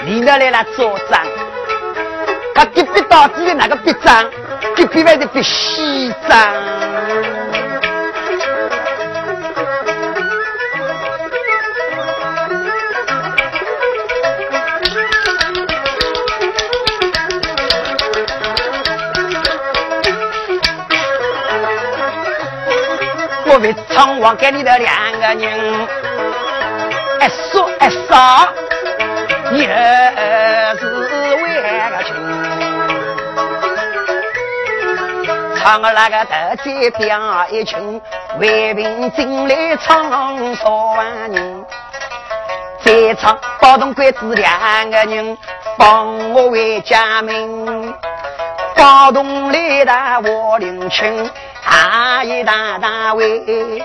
[0.05, 1.19] 你那来了做账，
[2.55, 4.25] 他隔壁到底的那个笔账？
[4.75, 6.53] 隔壁外的比西藏，
[23.51, 25.87] 我为苍王给你的两个人，
[27.19, 28.47] 一说一少，
[29.51, 29.67] 也
[30.79, 30.85] 是
[31.43, 32.15] 为个情。
[35.57, 38.01] 唱儿那个大姐表一群，
[38.39, 41.65] 为民进来唱十万人，
[42.85, 45.37] 再唱包同鬼子两个人，
[45.77, 47.93] 帮我为家门，
[48.77, 51.29] 包同来大我领情，
[51.63, 53.83] 大爷大大为，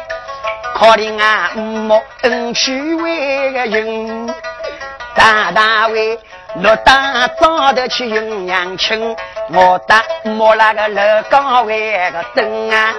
[0.75, 4.27] 可怜啊莫恩去为个人，
[5.15, 6.19] 大大为。
[6.63, 9.15] 落大早的去迎娘亲，
[9.53, 12.95] 我打莫那个楼高位个灯啊，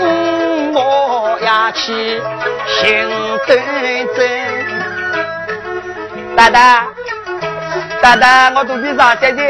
[0.00, 2.18] 嗯，我要去
[2.66, 3.10] 行
[3.46, 3.58] 端
[4.16, 4.26] 正。
[6.34, 6.86] 大大，
[8.00, 9.42] 大大，我肚皮上在的，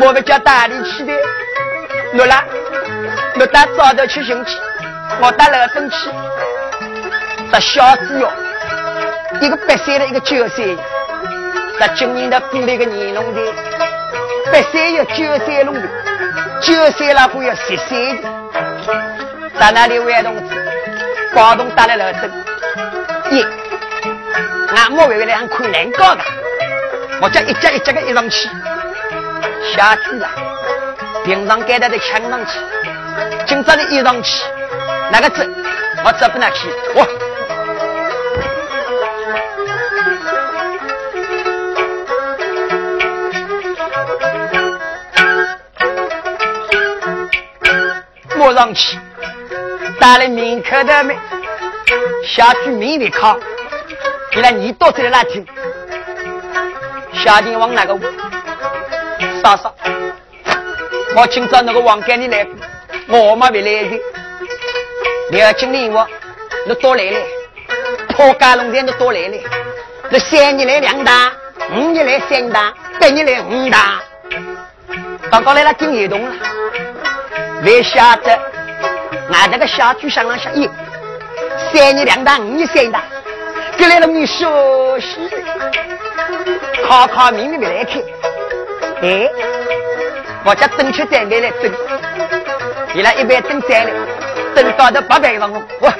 [0.00, 1.12] 我们叫大力去的。
[2.12, 2.44] 落了，
[3.36, 4.56] 落大早的去行去，
[5.20, 6.10] 我打楼灯去。
[7.52, 8.32] 这小子哟，
[9.40, 10.76] 一个八岁的，一个九岁。
[11.78, 13.40] 这今年的过来个年龙的，
[14.50, 15.82] 八岁有九岁龙的，
[16.62, 18.28] 九岁了会有十岁的。
[19.60, 20.56] 在那里外同志，
[21.34, 22.30] 包同打来了灯，
[23.30, 23.44] 一，
[24.74, 26.22] 俺莫为为两块难搞的，
[27.20, 28.48] 我叫一家一家的一上去，
[29.74, 30.28] 下去了，
[31.24, 32.58] 平常该得的墙上去，
[33.46, 34.44] 今朝的一上去，
[35.10, 35.48] 那个字，
[36.04, 37.06] 我走不拿去，我。
[48.36, 48.98] 摸上去，
[49.98, 51.16] 打了门口的门，
[52.24, 53.38] 下去门里靠，
[54.32, 55.44] 原来你到这里来听，
[57.12, 58.00] 下天往哪个屋？
[59.42, 59.74] 嫂嫂，
[61.16, 62.46] 我今朝那个王干你来，
[63.08, 64.00] 我嘛没来的。
[65.30, 66.06] 你要经理我，
[66.66, 67.20] 你多来来，
[68.08, 69.38] 破家龙店你多来来，
[70.10, 71.32] 你三年来两大，
[71.72, 74.00] 五年来三大，八年来五大，
[75.30, 76.32] 刚刚来了进移动了。
[77.62, 78.38] 没晓得，
[79.32, 80.68] 俺这个小猪上了下一，
[81.72, 83.02] 三年两大，五年三大，
[83.76, 85.28] 给来了你休息，
[86.86, 88.02] 考考明明没来看，
[89.02, 89.28] 哎，
[90.44, 91.72] 我家灯去再来来灯，
[92.96, 93.94] 你来一百等三年，
[94.54, 95.92] 等到到八百上户，我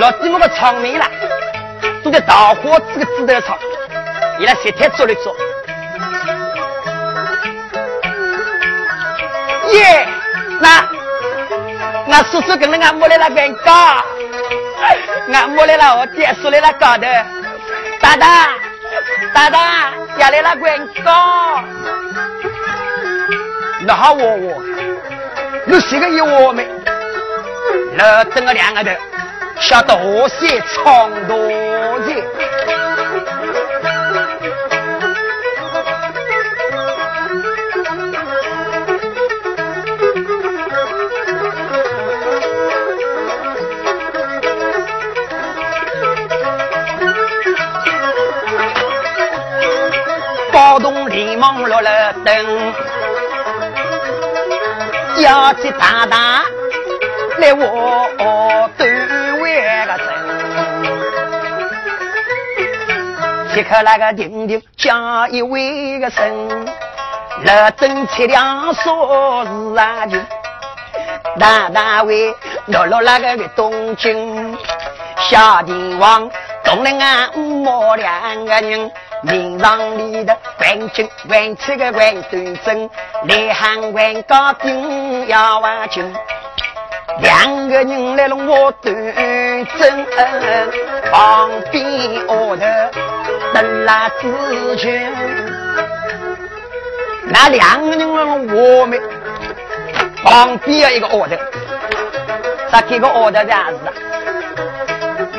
[0.00, 1.06] 老几们个藏棉了，
[2.02, 3.56] 住在大花这个子的藏，
[4.40, 5.32] 你来三天做了一做。
[9.72, 10.08] 耶，
[10.60, 10.88] 那
[12.08, 13.56] 那叔叔跟着俺摸了那根，
[15.32, 17.06] 俺摸了我爹说的那高的，
[18.00, 18.48] 大大
[19.32, 21.62] 大大下来那棍高。
[23.86, 24.62] 那好我我，
[25.64, 26.66] 你是个一我没？
[27.96, 28.92] 那整个两个的，
[29.60, 31.36] 晓得我些长多
[32.00, 32.14] 的。
[51.08, 52.34] 连忙落了灯，
[55.18, 56.44] 要去大大
[57.38, 60.06] 来我单位个阵，
[63.54, 66.66] 切克那个丁丁加一位个声，
[67.44, 70.18] 了灯切两说是啊就，
[71.38, 72.34] 大大为
[72.66, 74.56] 落落那个个东京，
[75.18, 76.30] 小帝王
[76.62, 78.90] 东了俺五毛两个人。
[79.22, 82.90] 名堂里的万金万七个万端正，
[83.24, 86.14] 来喊万高顶要万金，
[87.20, 90.06] 两个人来了我端正，
[91.10, 92.62] 旁边卧头
[93.54, 95.12] 等拉子群，
[97.24, 99.00] 那两个人来了我们
[100.22, 101.34] 旁边有一个卧头，
[102.70, 103.92] 咋开个卧头这样子啊？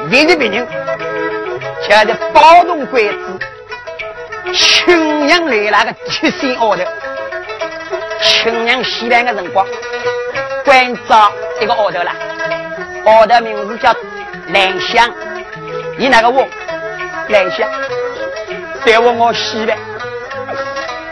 [0.09, 0.67] 别的别人，
[1.81, 3.39] 现在包动鬼子。
[4.53, 6.81] 青娘来那个铁线奥头，
[8.21, 9.65] 青娘西边的辰光，
[10.63, 11.31] 关照
[11.61, 12.11] 一个奥头了，
[13.05, 13.93] 奥头名字叫
[14.53, 15.09] 兰香，
[15.97, 16.47] 你那个我
[17.29, 17.69] 兰香，
[18.85, 19.77] 在我我西边，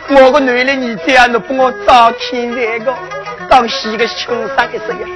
[0.10, 2.94] 我个男的你这样子帮我找亲这个，
[3.50, 5.08] 当西个青山一生呀，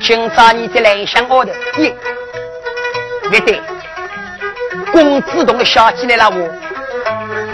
[0.00, 1.94] 今朝你在兰香奥头，你
[3.30, 3.60] 别对，
[4.92, 6.65] 公子同的小姐来了我。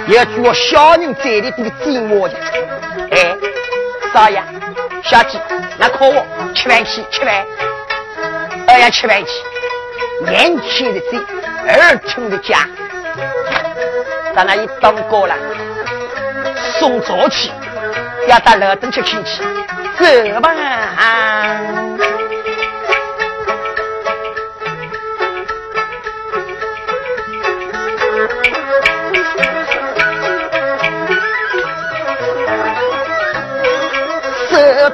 [0.09, 2.35] 要叫小人嘴里这个寂寞的，
[3.11, 3.37] 哎，
[4.13, 4.43] 少爷，
[5.03, 5.41] 小姐，
[5.79, 6.25] 那可我
[6.55, 7.47] 吃饭去，吃饭，
[8.67, 9.31] 二呀吃饭去，
[10.25, 11.19] 年轻的嘴，
[11.69, 12.67] 儿童的家，
[14.35, 15.35] 在那一当过了，
[16.79, 17.51] 送早去，
[18.27, 19.43] 要到楼登去看去，
[20.33, 20.53] 走吧。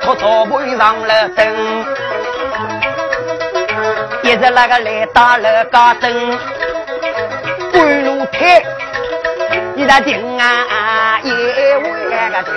[0.08, 1.46] 手托草盘上了灯，
[4.22, 6.38] 一直那个来到了高登，
[7.70, 8.62] 半路开，
[9.76, 11.76] 一在停啊，一位
[12.30, 12.54] 个停，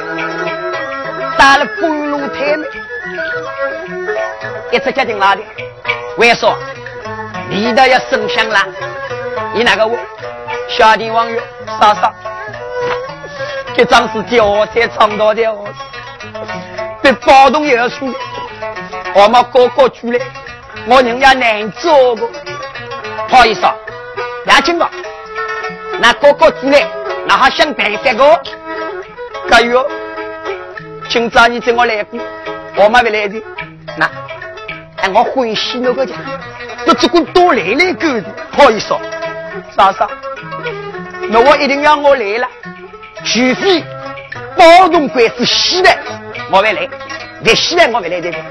[1.38, 2.58] 到了半路台，
[4.72, 5.44] 一直接停哪里？
[6.16, 6.58] 为说
[7.50, 8.66] 里头要声响了，
[9.54, 10.00] 你那个我
[10.70, 11.38] 小弟王月
[11.82, 12.14] 嫂嫂，
[13.76, 15.68] 这张是叫在唱到的哦。
[17.12, 18.14] 被暴动也要出，
[19.14, 20.20] 我们哥哥出来，
[20.88, 22.30] 我人家难做，不
[23.36, 23.76] 好意思啊，
[24.46, 24.90] 两千个，
[26.00, 26.88] 那哥哥出来，
[27.28, 28.42] 那还想办三个，
[29.50, 29.86] 加油！
[31.10, 32.18] 今朝你叫我来过，
[32.78, 33.44] 我们不来的，
[33.98, 34.10] 那，
[35.02, 36.16] 哎，我欢喜那个家，
[36.86, 38.96] 那这个多来来个的，不好意思，
[39.76, 40.10] 嫂嫂，
[41.30, 42.48] 那我一定要我来了，
[43.26, 43.84] 除非
[44.56, 45.90] 暴动鬼子死的。
[46.54, 46.82] 我没来，
[47.46, 48.46] 来西来我没来这边。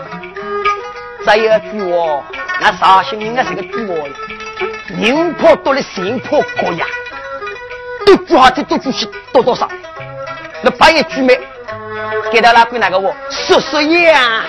[1.22, 2.24] 只有句话，
[2.58, 4.14] 那绍兴人家是个句话呀，
[4.88, 6.86] 人破多了，心破高呀，
[8.06, 9.68] 都句好听，多句些多多少。
[10.62, 11.38] 那把一句没
[12.32, 14.44] 给他拉归那个我说说呀。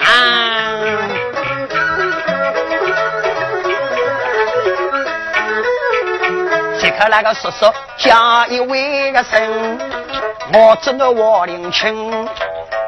[6.79, 7.65] 这可那个叔叔
[7.97, 9.77] 叫一位个声，
[10.53, 12.29] 我这个王林清。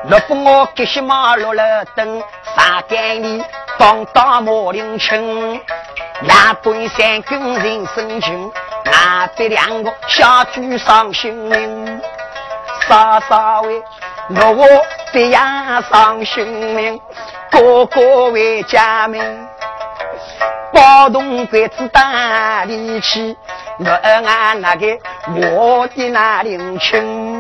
[0.05, 2.21] 若不我给些马路了灯，
[2.55, 3.41] 沙干里
[3.77, 5.61] 放大马铃青，
[6.21, 8.51] 那本三根人生情，
[8.83, 12.01] 那边两个小猪伤心命，
[12.85, 13.81] 傻傻为
[14.29, 14.67] 我
[15.13, 16.99] 别样伤心命，
[17.49, 19.47] 个个为家门，
[20.73, 23.37] 包动鬼子打力气，
[23.79, 24.85] 我俺那个
[25.33, 27.32] 我的那灵亲。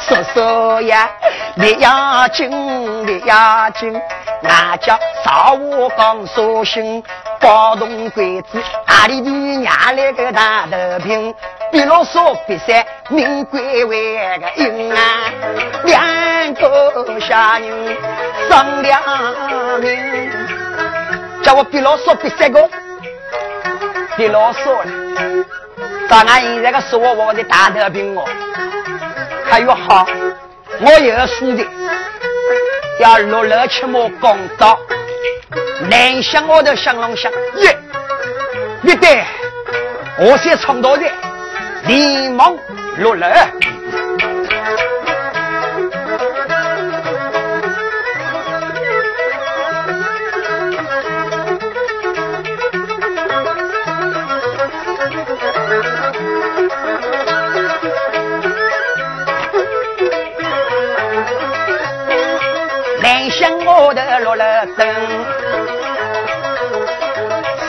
[0.00, 1.08] 叔叔呀，
[1.54, 2.50] 你要紧，
[3.06, 4.00] 你要紧，
[4.42, 7.02] 俺叫少我讲说心，
[7.38, 11.34] 包动鬼子，阿里的娘来个大头兵，
[11.70, 15.00] 比罗嗦比赛，名贵为个英啊，
[15.84, 17.96] 两个下人
[18.48, 19.02] 商量
[19.80, 20.30] 明，
[21.42, 22.68] 叫我比啰嗦，别三个，
[24.16, 25.46] 别啰嗦了。
[26.08, 28.24] 咱俺现在个说我的大头兵哦，
[29.50, 30.06] 还有好，
[30.80, 31.66] 我也要输的，
[33.00, 34.78] 要落了去莫公道，
[35.90, 37.76] 南乡我的香龙想耶，
[38.80, 39.24] 你对，
[40.18, 41.02] 我先冲到的，
[41.84, 42.56] 连忙
[42.98, 43.48] 落了。
[63.90, 64.86] 我的落了灯，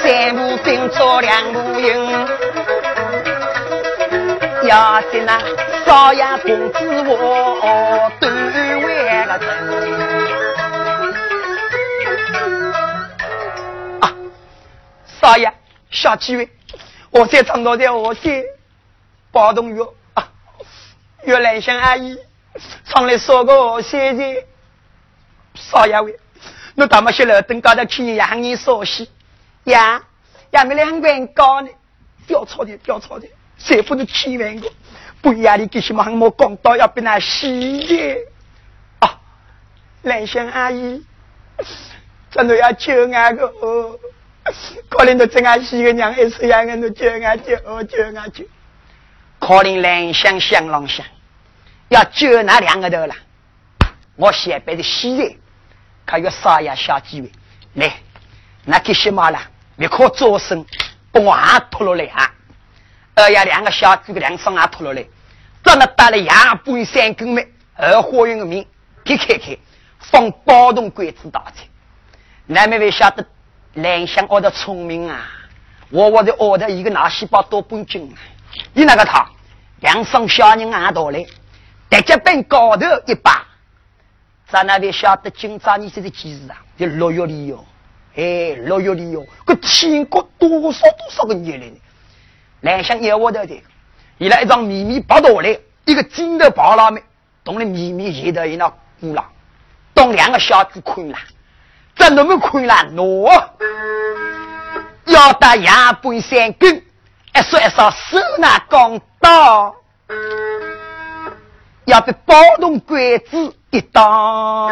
[0.04, 2.28] 三步并作两步营，
[4.68, 5.42] 要是那
[5.84, 8.28] 少爷公子我都
[8.86, 9.50] 为个真。
[14.02, 14.14] 啊，
[15.20, 15.52] 少爷
[15.90, 16.48] 小几位，
[17.10, 18.44] 我先唱到的，我先
[19.32, 20.28] 包动乐啊，
[21.24, 22.16] 月兰香阿姨
[22.86, 24.46] 唱来说个谢谢。
[25.56, 26.18] 少爷喂，
[26.76, 29.10] 我大么些楼等高头去让你熟悉
[29.66, 30.02] 呀？
[30.52, 31.70] 呀，没两万高呢，
[32.28, 33.28] 掉草的掉草的，
[33.58, 34.72] 谁不能千万个？
[35.22, 36.04] 不压力给什么？
[36.20, 38.18] 我讲到要被那洗的
[39.00, 39.20] 啊！
[40.04, 41.06] 兰香阿姨，
[42.32, 44.00] 真的要救俺个哦！
[44.90, 48.44] 可怜的这俺洗个娘，还是让俺都救俺救哦救俺救！
[49.40, 51.06] 可怜兰香香郎香，
[51.90, 53.14] 要救那两个头了。
[54.16, 55.38] 我先辈的洗的。
[56.06, 57.32] 还有少爷小机会
[57.76, 57.94] 来，
[58.66, 59.40] 那给些嘛了？
[59.78, 60.66] 立刻做声，
[61.12, 62.30] 把我也拖落来啊！
[63.16, 65.06] 二爷两个小几个两双也拖落来，
[65.64, 67.48] 这么打了牙半三根麦，
[67.78, 68.66] 二花园的面，
[69.06, 69.58] 给开开，
[70.00, 71.64] 放包动鬼子大菜。
[72.46, 73.26] 那妹妹晓得
[73.76, 75.32] 兰香我的聪明啊！
[75.90, 78.20] 我我的我的一个脑细胞多半斤啊！
[78.74, 79.26] 你那个他
[79.80, 81.26] 两双小人俺到来，
[81.88, 83.48] 大家奔高头一把。
[84.52, 86.62] 咱那边晓得今朝你这个几日啊？
[86.78, 87.66] 就六月里哟，
[88.18, 91.80] 哎，六月里哟，个天国多少多少个年龄呢？
[92.60, 93.64] 南乡有我的的，
[94.18, 97.02] 伊拉一张秘密跑到来，一个金头跑了没？
[97.46, 98.68] 同了秘密现在一那
[99.00, 99.26] 鼓了，
[99.94, 101.18] 当两个小子困了，
[101.96, 102.76] 怎那么困了？
[102.94, 103.44] 喏，
[105.06, 109.74] 要打牙半三根，一说一说手拿钢刀。
[111.86, 114.70] 要被包动鬼子一刀，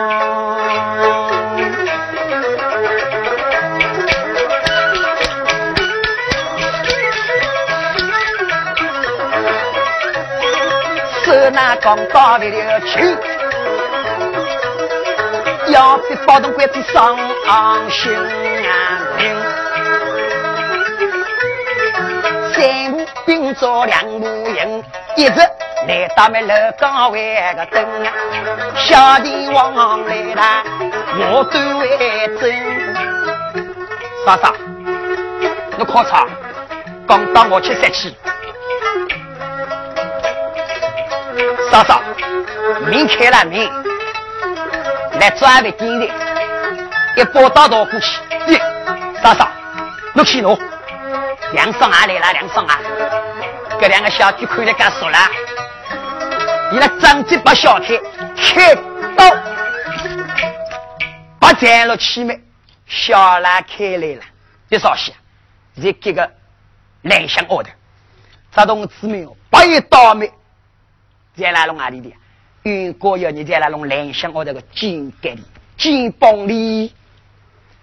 [11.24, 13.18] 手拿钢刀的了去，
[15.68, 17.16] 要被包动鬼子伤
[17.90, 18.14] 心
[18.68, 19.00] 啊！
[22.54, 24.84] 三步并作两步营，
[25.16, 25.59] 一直。
[25.90, 28.14] 来到没楼岗位个灯啊，
[28.76, 30.64] 小弟往来啦，
[31.18, 32.46] 我都会走。
[34.24, 34.54] 莎莎，
[35.76, 36.28] 你考察，
[37.08, 38.16] 刚到我去杀气。
[41.72, 42.00] 嫂嫂，
[42.86, 43.68] 门开了门，
[45.20, 46.06] 来抓位进来，
[47.16, 48.20] 一包刀刀过去。
[48.46, 48.62] 耶，
[49.24, 49.50] 莎莎，
[50.14, 50.56] 你去喏，
[51.54, 52.78] 梁双啊来了，梁双啊，
[53.82, 55.18] 这两个小弟看来干熟了。
[56.72, 57.98] 你那张嘴把小开，
[58.36, 58.76] 开
[59.16, 59.26] 刀，
[61.40, 62.40] 把斩了气门，
[62.86, 64.22] 小兰开来了，
[64.68, 65.12] 别少些，
[66.00, 66.32] 这个
[67.02, 67.70] 南乡奥的，
[68.52, 70.32] 这东姊妹哦，把一刀没，
[71.36, 72.14] 在来弄哪里的？
[72.64, 75.44] 云国要你在来弄南乡奥的个金盖里、
[75.76, 76.94] 金帮里，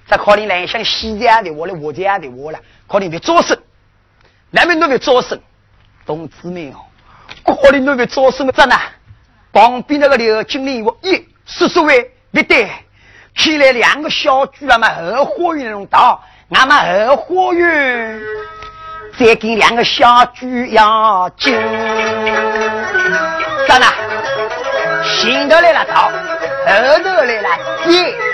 [0.07, 3.61] 这可能南乡西家的我了，我家的我了，可能别做事，
[4.51, 5.41] 那边那边做事，
[6.05, 6.77] 东姊妹哦。
[7.45, 8.77] 可怜那个做什么子呢？
[9.53, 12.71] 旁边那个刘经理我一叔叔喂，别对，
[13.35, 18.21] 起来两个小猪啊嘛，后花园弄到，俺们后花园
[19.19, 21.55] 再给两个小猪要紧，
[23.67, 23.87] 咋呢？
[25.05, 27.49] 前头来了到，后头来了
[27.87, 28.26] 接。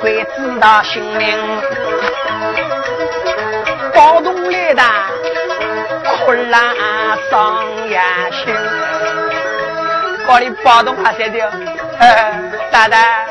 [0.00, 1.38] 鬼知道姓名，
[3.94, 4.82] 包东来的
[6.24, 6.74] 哭啦
[7.30, 8.54] 伤眼心。
[10.26, 11.52] 高里包东还在的，
[12.70, 13.26] 大大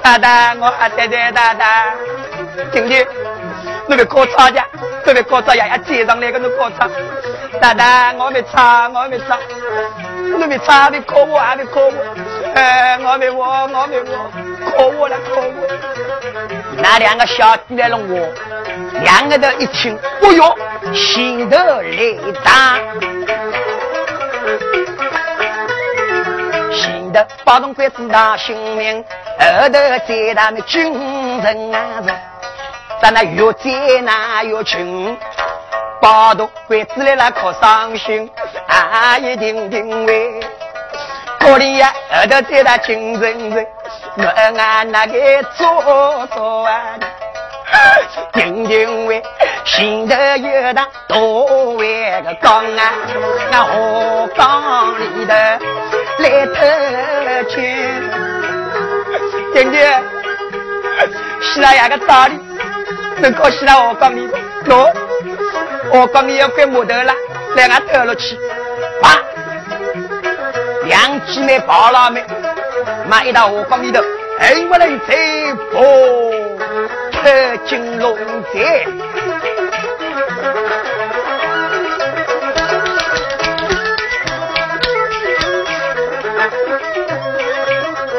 [0.00, 1.92] 大大，我还在的大大，
[2.70, 3.04] 听听，
[3.88, 4.64] 你别搞差价，
[5.04, 6.88] 你别搞差呀呀，接上来个你搞差。
[7.60, 9.38] 大大，我没差，我没差，
[10.22, 11.92] 你没差，你可我还没可我，
[12.54, 14.30] 哎，我没我，我没我，
[14.70, 15.66] 可我了，可我。
[16.76, 18.28] 那两个小弟来了我，
[19.02, 20.58] 两个都一听，哎呦，
[20.94, 22.78] 心头雷打，
[26.72, 29.02] 心头八重鬼子大性命，
[29.38, 30.92] 后头再他们军
[31.40, 32.14] 人啊人。
[33.00, 35.16] 咱那越艰难越穷，
[36.00, 38.30] 八度鬼子来了可伤心，
[38.66, 40.40] 啊一定定位，
[41.40, 43.66] 可怜呀后头再打金人人，
[44.16, 44.24] 我
[44.58, 46.94] 俺那个做做啊，
[48.32, 49.22] 定定位
[49.64, 52.92] 心头有大多为个刚啊，
[53.50, 55.34] 那河缸里头
[56.18, 57.76] 来偷去，
[59.52, 59.80] 定定，
[61.40, 62.38] 是那样个道理。
[63.20, 64.28] 能可惜了，我讲你，
[64.64, 64.92] 喏，
[65.90, 67.14] 我讲你要关木头了，
[67.56, 68.36] 来俺偷了去，
[69.02, 69.18] 啊！
[70.84, 72.24] 两姐妹跑了没？
[73.08, 74.00] 买一道我讲里头，
[74.38, 75.16] 哎，我来再
[75.72, 75.82] 破
[77.12, 78.16] 特金龙
[78.52, 78.86] 寨，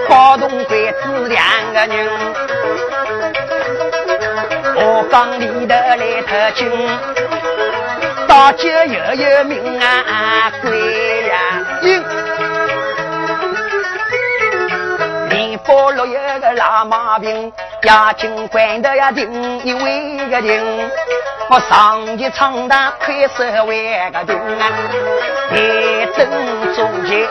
[0.10, 1.44] 包东鬼子两
[1.74, 2.10] 个人。
[4.82, 6.70] 我缸里头来特金，
[8.28, 11.34] 大酒又有名啊，贵呀！
[15.30, 17.52] 连包路有个老毛病，
[17.84, 20.90] 押金关的呀停一位个停，
[21.50, 24.72] 我上级长大快十万个停啊，
[25.56, 26.28] 一等
[26.76, 27.28] 中间。